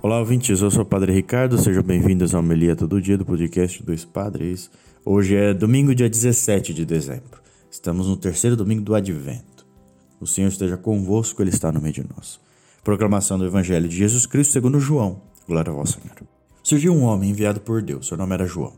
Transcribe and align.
Olá, 0.00 0.20
ouvintes. 0.20 0.60
Eu 0.60 0.70
sou 0.70 0.82
o 0.82 0.86
Padre 0.86 1.12
Ricardo. 1.12 1.58
Sejam 1.58 1.82
bem-vindos 1.82 2.32
ao 2.32 2.40
Melia 2.40 2.76
Todo 2.76 3.02
Dia 3.02 3.18
do 3.18 3.24
podcast 3.24 3.82
dos 3.82 4.04
Padres. 4.04 4.70
Hoje 5.04 5.34
é 5.34 5.52
domingo, 5.52 5.92
dia 5.92 6.08
17 6.08 6.72
de 6.72 6.84
dezembro. 6.84 7.40
Estamos 7.68 8.06
no 8.06 8.16
terceiro 8.16 8.54
domingo 8.54 8.82
do 8.82 8.94
Advento. 8.94 9.66
O 10.20 10.26
Senhor 10.26 10.46
esteja 10.46 10.76
convosco, 10.76 11.42
Ele 11.42 11.50
está 11.50 11.72
no 11.72 11.80
meio 11.80 11.94
de 11.94 12.04
nós. 12.14 12.38
Proclamação 12.84 13.38
do 13.38 13.44
Evangelho 13.44 13.88
de 13.88 13.96
Jesus 13.96 14.24
Cristo 14.24 14.52
segundo 14.52 14.78
João. 14.78 15.20
Glória 15.48 15.72
a 15.72 15.74
vós, 15.74 15.90
Senhor. 15.90 16.16
Surgiu 16.62 16.92
um 16.94 17.02
homem 17.02 17.30
enviado 17.30 17.58
por 17.60 17.82
Deus. 17.82 18.06
Seu 18.06 18.16
nome 18.16 18.34
era 18.34 18.46
João. 18.46 18.74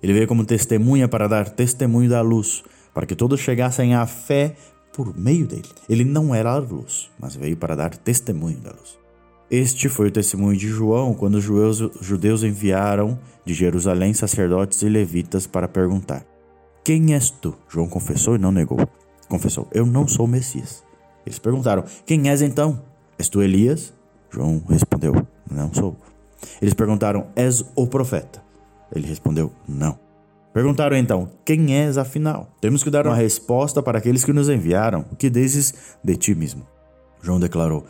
Ele 0.00 0.12
veio 0.12 0.28
como 0.28 0.44
testemunha 0.44 1.08
para 1.08 1.26
dar 1.26 1.50
testemunho 1.50 2.08
da 2.08 2.20
luz, 2.20 2.62
para 2.94 3.06
que 3.06 3.16
todos 3.16 3.40
chegassem 3.40 3.96
à 3.96 4.06
fé 4.06 4.54
por 4.92 5.18
meio 5.18 5.48
dele. 5.48 5.68
Ele 5.88 6.04
não 6.04 6.32
era 6.32 6.52
a 6.52 6.58
luz, 6.58 7.10
mas 7.18 7.34
veio 7.34 7.56
para 7.56 7.74
dar 7.74 7.96
testemunho 7.96 8.60
da 8.60 8.70
luz. 8.70 8.99
Este 9.50 9.88
foi 9.88 10.06
o 10.06 10.12
testemunho 10.12 10.56
de 10.56 10.68
João 10.68 11.12
quando 11.12 11.34
os 11.34 11.44
judeus 12.00 12.44
enviaram 12.44 13.18
de 13.44 13.52
Jerusalém 13.52 14.14
sacerdotes 14.14 14.80
e 14.82 14.88
levitas 14.88 15.44
para 15.44 15.66
perguntar: 15.66 16.24
Quem 16.84 17.14
és 17.14 17.30
tu? 17.30 17.56
João 17.68 17.88
confessou 17.88 18.36
e 18.36 18.38
não 18.38 18.52
negou. 18.52 18.78
Confessou: 19.28 19.66
Eu 19.72 19.84
não 19.84 20.06
sou 20.06 20.26
o 20.26 20.28
Messias. 20.28 20.84
Eles 21.26 21.40
perguntaram: 21.40 21.84
Quem 22.06 22.28
és 22.28 22.42
então? 22.42 22.80
És 23.18 23.28
tu 23.28 23.42
Elias? 23.42 23.92
João 24.30 24.62
respondeu: 24.68 25.26
Não 25.50 25.74
sou. 25.74 25.96
Eles 26.62 26.74
perguntaram: 26.74 27.26
És 27.34 27.64
o 27.74 27.88
profeta? 27.88 28.40
Ele 28.94 29.08
respondeu: 29.08 29.50
Não. 29.66 29.98
Perguntaram 30.54 30.96
então: 30.96 31.28
Quem 31.44 31.74
és 31.74 31.98
afinal? 31.98 32.54
Temos 32.60 32.84
que 32.84 32.90
dar 32.90 33.04
uma 33.04 33.16
resposta 33.16 33.82
para 33.82 33.98
aqueles 33.98 34.24
que 34.24 34.32
nos 34.32 34.48
enviaram. 34.48 35.04
O 35.10 35.16
que 35.16 35.28
dizes 35.28 35.74
de 36.04 36.16
ti 36.16 36.36
mesmo? 36.36 36.64
João 37.22 37.40
declarou: 37.40 37.86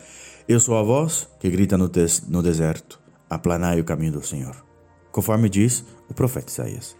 eu 0.51 0.59
sou 0.59 0.77
a 0.77 0.83
voz 0.83 1.29
que 1.39 1.49
grita 1.49 1.77
no, 1.77 1.89
no 2.27 2.43
deserto: 2.43 2.99
aplanai 3.29 3.79
o 3.79 3.85
caminho 3.85 4.11
do 4.11 4.25
Senhor. 4.25 4.55
Conforme 5.09 5.47
diz 5.47 5.85
o 6.09 6.13
profeta 6.13 6.51
Isaías. 6.51 6.97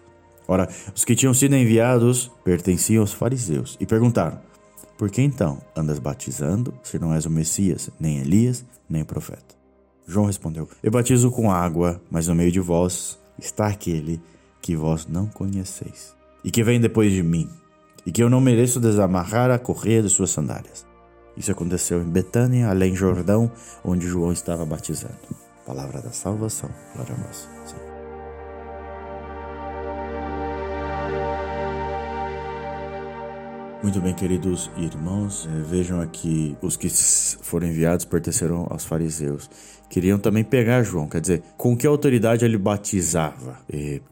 Ora, 0.47 0.69
os 0.95 1.03
que 1.03 1.15
tinham 1.15 1.33
sido 1.33 1.55
enviados 1.55 2.31
pertenciam 2.45 3.01
aos 3.01 3.11
fariseus 3.11 3.75
e 3.77 3.85
perguntaram: 3.85 4.39
Por 4.97 5.09
que 5.09 5.21
então 5.21 5.61
andas 5.75 5.99
batizando, 5.99 6.73
se 6.81 6.97
não 6.97 7.13
és 7.13 7.25
o 7.25 7.29
Messias, 7.29 7.89
nem 7.99 8.19
Elias, 8.19 8.63
nem 8.89 9.03
profeta? 9.03 9.55
João 10.07 10.27
respondeu: 10.27 10.69
Eu 10.81 10.91
batizo 10.91 11.29
com 11.29 11.51
água, 11.51 12.01
mas 12.09 12.27
no 12.27 12.35
meio 12.35 12.53
de 12.53 12.59
vós 12.61 13.19
está 13.37 13.67
aquele 13.67 14.21
que 14.61 14.77
vós 14.77 15.07
não 15.07 15.25
conheceis, 15.27 16.15
e 16.41 16.51
que 16.51 16.63
vem 16.63 16.79
depois 16.79 17.11
de 17.11 17.21
mim, 17.21 17.49
e 18.05 18.11
que 18.13 18.23
eu 18.23 18.29
não 18.29 18.39
mereço 18.39 18.79
desamarrar 18.79 19.51
a 19.51 19.59
correia 19.59 20.01
de 20.01 20.09
suas 20.09 20.29
sandálias. 20.29 20.89
Isso 21.35 21.51
aconteceu 21.51 22.01
em 22.01 22.09
Betânia, 22.09 22.69
além 22.69 22.95
Jordão, 22.95 23.51
onde 23.83 24.07
João 24.07 24.31
estava 24.31 24.65
batizando. 24.65 25.15
Palavra 25.65 26.01
da 26.01 26.11
salvação. 26.11 26.69
Glória 26.93 27.15
a 27.15 27.17
vós. 27.17 27.47
Senhor. 27.65 28.00
Muito 33.83 33.99
bem, 33.99 34.13
queridos 34.13 34.69
irmãos, 34.77 35.47
eh, 35.47 35.61
vejam 35.63 35.99
aqui, 35.99 36.55
os 36.61 36.77
que 36.77 36.87
foram 36.87 37.67
enviados 37.67 38.05
pertenceram 38.05 38.67
aos 38.69 38.85
fariseus. 38.85 39.49
Queriam 39.89 40.19
também 40.19 40.43
pegar 40.43 40.83
João, 40.83 41.09
quer 41.09 41.19
dizer, 41.19 41.41
com 41.57 41.75
que 41.75 41.87
autoridade 41.87 42.45
ele 42.45 42.59
batizava? 42.59 43.57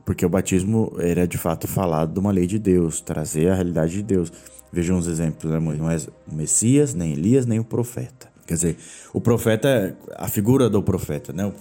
Porque 0.03 0.25
o 0.25 0.29
batismo 0.29 0.91
era 0.97 1.27
de 1.27 1.37
fato 1.37 1.67
falado 1.67 2.13
de 2.13 2.19
uma 2.19 2.31
lei 2.31 2.47
de 2.47 2.57
Deus, 2.57 2.99
trazer 2.99 3.51
a 3.51 3.53
realidade 3.53 3.93
de 3.93 4.01
Deus. 4.01 4.33
Vejam 4.73 4.97
os 4.97 5.05
exemplos, 5.05 5.51
né? 5.51 5.59
não 5.59 5.89
é 5.89 5.97
o 6.27 6.33
Messias, 6.33 6.95
nem 6.95 7.13
Elias, 7.13 7.45
nem 7.45 7.59
o 7.59 7.63
profeta. 7.63 8.27
Quer 8.47 8.55
dizer, 8.55 8.77
o 9.13 9.21
profeta 9.21 9.67
é 9.67 9.95
a 10.15 10.27
figura 10.27 10.67
do 10.67 10.81
profeta, 10.81 11.31
né? 11.31 11.45
O 11.45 11.53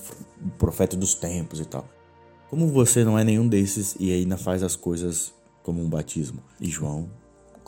profeta 0.59 0.97
dos 0.97 1.15
tempos 1.15 1.61
e 1.61 1.67
tal. 1.67 1.87
Como 2.49 2.69
você 2.69 3.05
não 3.05 3.19
é 3.19 3.23
nenhum 3.23 3.47
desses 3.47 3.95
e 4.01 4.11
ainda 4.11 4.39
faz 4.39 4.63
as 4.63 4.75
coisas 4.75 5.35
como 5.63 5.83
um 5.83 5.89
batismo? 5.89 6.43
E 6.59 6.69
João, 6.71 7.11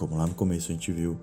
como 0.01 0.17
lá 0.17 0.27
no 0.27 0.33
começo 0.33 0.73
a 0.73 0.75
gente 0.75 0.91
viu, 0.91 1.21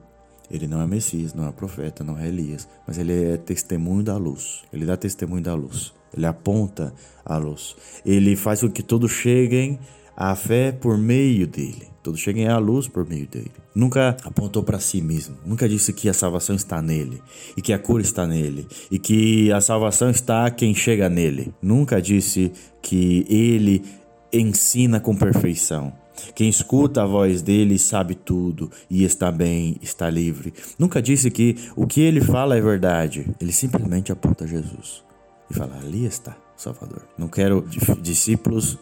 ele 0.51 0.67
não 0.67 0.79
é 0.79 0.85
Messias, 0.85 1.33
não 1.33 1.47
é 1.47 1.51
profeta, 1.51 2.03
não 2.03 2.15
é 2.15 2.27
Elias, 2.27 2.67
mas 2.85 2.99
ele 2.99 3.33
é 3.33 3.35
testemunho 3.35 4.03
da 4.03 4.15
luz. 4.17 4.61
Ele 4.71 4.85
dá 4.85 4.95
testemunho 4.95 5.41
da 5.41 5.55
luz. 5.55 5.95
Ele 6.15 6.27
aponta 6.27 6.93
a 7.25 7.37
luz. 7.37 7.75
Ele 8.05 8.35
faz 8.35 8.61
com 8.61 8.69
que 8.69 8.83
todos 8.83 9.11
cheguem 9.11 9.79
à 10.15 10.35
fé 10.35 10.71
por 10.71 10.95
meio 10.95 11.47
dele. 11.47 11.87
Todos 12.03 12.19
cheguem 12.19 12.47
à 12.47 12.59
luz 12.59 12.87
por 12.87 13.03
meio 13.09 13.27
dele. 13.27 13.51
Nunca 13.73 14.15
apontou 14.23 14.61
para 14.61 14.79
si 14.79 15.01
mesmo. 15.01 15.35
Nunca 15.43 15.67
disse 15.67 15.91
que 15.91 16.07
a 16.07 16.13
salvação 16.13 16.55
está 16.55 16.79
nele 16.79 17.19
e 17.57 17.61
que 17.63 17.73
a 17.73 17.79
cura 17.79 18.03
está 18.03 18.27
nele 18.27 18.67
e 18.91 18.99
que 18.99 19.51
a 19.51 19.59
salvação 19.59 20.11
está 20.11 20.51
quem 20.51 20.75
chega 20.75 21.09
nele. 21.09 21.51
Nunca 21.59 21.99
disse 21.99 22.51
que 22.79 23.25
ele 23.27 23.83
ensina 24.31 24.99
com 24.99 25.15
perfeição. 25.15 25.91
Quem 26.35 26.49
escuta 26.49 27.03
a 27.03 27.05
voz 27.05 27.41
dele 27.41 27.77
sabe 27.77 28.15
tudo 28.15 28.71
e 28.89 29.03
está 29.03 29.31
bem, 29.31 29.77
está 29.81 30.09
livre. 30.09 30.53
Nunca 30.77 31.01
disse 31.01 31.31
que 31.31 31.55
o 31.75 31.87
que 31.87 32.01
ele 32.01 32.21
fala 32.21 32.57
é 32.57 32.61
verdade. 32.61 33.29
Ele 33.39 33.51
simplesmente 33.51 34.11
aponta 34.11 34.47
Jesus 34.47 35.03
e 35.49 35.53
fala: 35.53 35.77
ali 35.77 36.05
está 36.05 36.37
Salvador. 36.55 37.07
Não 37.17 37.27
quero 37.27 37.65
discípulos 38.01 38.77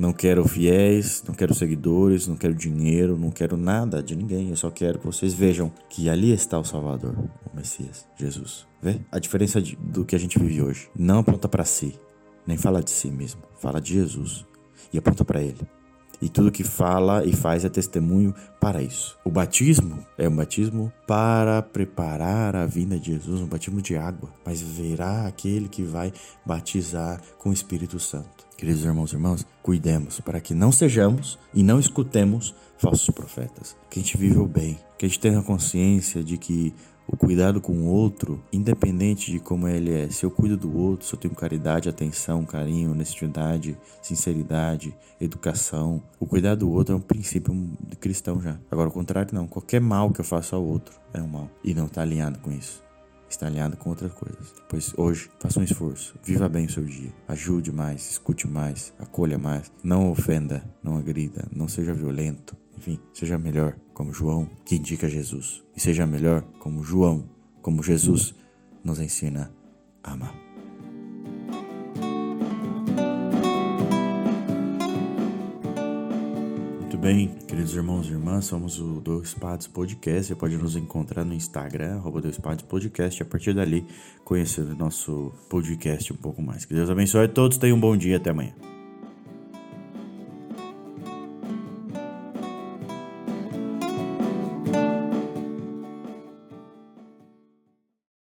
não 0.00 0.14
quero 0.14 0.48
fiéis, 0.48 1.22
não 1.28 1.34
quero 1.34 1.54
seguidores, 1.54 2.26
não 2.26 2.34
quero 2.34 2.54
dinheiro, 2.54 3.18
não 3.18 3.30
quero 3.30 3.56
nada 3.56 4.02
de 4.02 4.16
ninguém. 4.16 4.48
Eu 4.48 4.56
só 4.56 4.70
quero 4.70 4.98
que 4.98 5.06
vocês 5.06 5.34
vejam 5.34 5.70
que 5.90 6.08
ali 6.08 6.32
está 6.32 6.58
o 6.58 6.64
Salvador, 6.64 7.14
o 7.18 7.54
Messias, 7.54 8.06
Jesus. 8.16 8.66
Vê 8.80 8.98
a 9.12 9.18
diferença 9.18 9.60
do 9.60 10.04
que 10.04 10.16
a 10.16 10.18
gente 10.18 10.38
vive 10.38 10.62
hoje. 10.62 10.88
Não 10.96 11.18
aponta 11.18 11.48
para 11.48 11.66
si, 11.66 12.00
nem 12.46 12.56
fala 12.56 12.82
de 12.82 12.90
si 12.90 13.10
mesmo. 13.10 13.42
Fala 13.58 13.78
de 13.78 13.92
Jesus 13.92 14.46
e 14.90 14.96
aponta 14.96 15.22
para 15.22 15.42
Ele. 15.42 15.60
E 16.20 16.28
tudo 16.28 16.52
que 16.52 16.62
fala 16.62 17.24
e 17.24 17.32
faz 17.32 17.64
é 17.64 17.68
testemunho 17.68 18.34
para 18.60 18.82
isso. 18.82 19.18
O 19.24 19.30
batismo 19.30 20.04
é 20.18 20.28
um 20.28 20.36
batismo 20.36 20.92
para 21.06 21.62
preparar 21.62 22.54
a 22.54 22.66
vinda 22.66 22.98
de 22.98 23.12
Jesus, 23.12 23.40
um 23.40 23.46
batismo 23.46 23.80
de 23.80 23.96
água, 23.96 24.30
mas 24.44 24.60
verá 24.60 25.26
aquele 25.26 25.68
que 25.68 25.82
vai 25.82 26.12
batizar 26.44 27.20
com 27.38 27.50
o 27.50 27.52
Espírito 27.54 27.98
Santo. 27.98 28.46
Queridos 28.56 28.84
irmãos 28.84 29.12
e 29.12 29.16
irmãs, 29.16 29.46
cuidemos 29.62 30.20
para 30.20 30.40
que 30.40 30.52
não 30.52 30.70
sejamos 30.70 31.38
e 31.54 31.62
não 31.62 31.80
escutemos 31.80 32.54
falsos 32.76 33.08
profetas. 33.08 33.74
Que 33.88 33.98
a 33.98 34.02
gente 34.02 34.18
viva 34.18 34.42
o 34.42 34.46
bem, 34.46 34.78
que 34.98 35.06
a 35.06 35.08
gente 35.08 35.20
tenha 35.20 35.42
consciência 35.42 36.22
de 36.22 36.36
que 36.36 36.74
o 37.12 37.16
cuidado 37.16 37.60
com 37.60 37.72
o 37.72 37.86
outro, 37.86 38.40
independente 38.52 39.32
de 39.32 39.40
como 39.40 39.66
ele 39.66 39.92
é, 39.92 40.08
se 40.08 40.24
eu 40.24 40.30
cuido 40.30 40.56
do 40.56 40.78
outro, 40.78 41.04
se 41.04 41.12
eu 41.12 41.18
tenho 41.18 41.34
caridade, 41.34 41.88
atenção, 41.88 42.44
carinho, 42.44 42.92
honestidade, 42.92 43.76
sinceridade, 44.00 44.94
educação, 45.20 46.00
o 46.20 46.26
cuidar 46.26 46.54
do 46.54 46.70
outro 46.70 46.94
é 46.94 46.96
um 46.96 47.00
princípio 47.00 47.52
cristão 47.98 48.40
já. 48.40 48.56
Agora, 48.70 48.88
o 48.88 48.92
contrário, 48.92 49.34
não. 49.34 49.48
Qualquer 49.48 49.80
mal 49.80 50.10
que 50.12 50.20
eu 50.20 50.24
faça 50.24 50.54
ao 50.54 50.64
outro 50.64 50.94
é 51.12 51.20
um 51.20 51.26
mal. 51.26 51.50
E 51.64 51.74
não 51.74 51.86
está 51.86 52.02
alinhado 52.02 52.38
com 52.38 52.52
isso. 52.52 52.80
Está 53.28 53.46
alinhado 53.46 53.76
com 53.76 53.90
outras 53.90 54.12
coisas. 54.12 54.54
Pois 54.68 54.92
hoje, 54.96 55.30
faça 55.40 55.58
um 55.58 55.64
esforço, 55.64 56.14
viva 56.22 56.48
bem 56.48 56.66
o 56.66 56.70
seu 56.70 56.84
dia, 56.84 57.12
ajude 57.28 57.72
mais, 57.72 58.12
escute 58.12 58.46
mais, 58.46 58.92
acolha 58.98 59.38
mais, 59.38 59.70
não 59.82 60.10
ofenda, 60.10 60.64
não 60.82 60.96
agrida, 60.96 61.46
não 61.54 61.68
seja 61.68 61.94
violento, 61.94 62.56
enfim, 62.80 62.98
seja 63.12 63.36
melhor 63.36 63.76
como 63.92 64.12
João, 64.12 64.48
que 64.64 64.76
indica 64.76 65.08
Jesus, 65.08 65.62
e 65.76 65.80
seja 65.80 66.06
melhor 66.06 66.42
como 66.58 66.82
João, 66.82 67.28
como 67.60 67.82
Jesus 67.82 68.34
nos 68.82 68.98
ensina 68.98 69.52
a 70.02 70.12
amar. 70.12 70.34
bem, 77.00 77.28
queridos 77.48 77.74
irmãos 77.74 78.06
e 78.08 78.10
irmãs, 78.10 78.44
somos 78.44 78.78
o 78.78 79.00
Dois 79.00 79.32
Patos 79.32 79.66
Podcast. 79.66 80.26
Você 80.26 80.34
pode 80.34 80.58
nos 80.58 80.76
encontrar 80.76 81.24
no 81.24 81.32
Instagram, 81.32 81.96
arroba 81.96 82.20
Dois 82.20 82.36
Patos 82.36 82.66
Podcast, 82.66 83.22
a 83.22 83.24
partir 83.24 83.54
dali 83.54 83.86
conhecer 84.22 84.60
o 84.60 84.76
nosso 84.76 85.32
podcast 85.48 86.12
um 86.12 86.16
pouco 86.16 86.42
mais. 86.42 86.66
Que 86.66 86.74
Deus 86.74 86.90
abençoe 86.90 87.24
a 87.24 87.28
todos, 87.28 87.56
tenham 87.56 87.78
um 87.78 87.80
bom 87.80 87.96
dia, 87.96 88.18
até 88.18 88.28
amanhã. 88.28 88.52